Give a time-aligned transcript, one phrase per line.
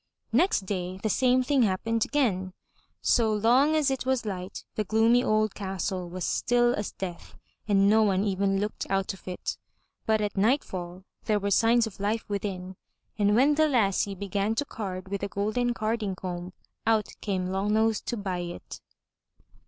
[0.31, 2.53] Next day the same thing happened again.
[3.03, 7.35] So long as it was light the gloomy old castle was as still as death
[7.67, 9.59] and no one even looked out of it.
[10.07, 12.77] But at nightfall there were signs of life within,
[13.19, 16.53] and when the lassie began to card with the golden carding comb
[16.87, 18.81] out came Long nose to buy it.